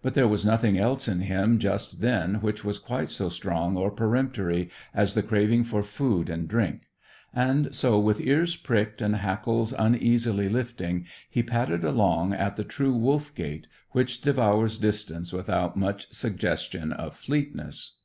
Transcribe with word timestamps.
But 0.00 0.14
there 0.14 0.28
was 0.28 0.46
nothing 0.46 0.78
else 0.78 1.08
in 1.08 1.22
him 1.22 1.58
just 1.58 2.00
then 2.00 2.36
which 2.36 2.64
was 2.64 2.78
quite 2.78 3.10
so 3.10 3.28
strong 3.28 3.76
or 3.76 3.90
peremptory 3.90 4.70
as 4.94 5.14
the 5.14 5.24
craving 5.24 5.64
for 5.64 5.82
food 5.82 6.30
and 6.30 6.46
drink; 6.46 6.82
and 7.34 7.74
so, 7.74 7.98
with 7.98 8.20
ears 8.20 8.54
pricked, 8.54 9.02
and 9.02 9.16
hackles 9.16 9.72
uneasily 9.76 10.48
lifting, 10.48 11.04
he 11.28 11.42
padded 11.42 11.82
along 11.82 12.32
at 12.32 12.54
the 12.54 12.62
true 12.62 12.96
wolf 12.96 13.34
gait, 13.34 13.66
which 13.90 14.20
devours 14.20 14.78
distance 14.78 15.32
without 15.32 15.76
much 15.76 16.12
suggestion 16.14 16.92
of 16.92 17.16
fleetness. 17.16 17.96